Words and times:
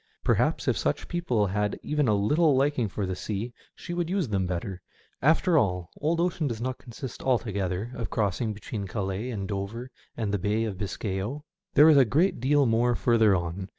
Perhaps 0.23 0.67
if 0.67 0.75
such 0.79 1.07
people 1.07 1.45
had 1.45 1.79
even 1.83 2.07
a 2.07 2.15
little 2.15 2.55
liking 2.55 2.87
for 2.87 3.05
the 3.05 3.15
sea 3.15 3.53
she 3.75 3.93
would 3.93 4.09
use 4.09 4.29
them 4.29 4.47
better. 4.47 4.81
After 5.21 5.59
all, 5.59 5.91
old 5.99 6.19
ocean 6.19 6.47
does 6.47 6.59
not 6.59 6.79
consist 6.79 7.21
altogether 7.21 7.91
of 7.93 8.09
crossing 8.09 8.51
between 8.51 8.87
Calais 8.87 9.29
and 9.29 9.47
Dover 9.47 9.91
and 10.17 10.33
the 10.33 10.39
Bay 10.39 10.63
of 10.63 10.79
Biscay 10.79 11.17
0. 11.17 11.45
There 11.75 11.87
is 11.87 11.97
a 11.97 12.03
great 12.05 12.39
deal 12.39 12.65
more 12.65 12.95
further 12.95 13.35
on. 13.35 13.69